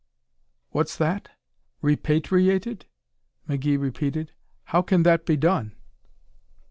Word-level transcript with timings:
"What's 0.71 0.95
that? 0.97 1.29
Repatriated?" 1.83 2.87
McGee 3.47 3.79
repeated. 3.79 4.31
"How 4.63 4.81
can 4.81 5.03
that 5.03 5.27
be 5.27 5.37
done?" 5.37 5.75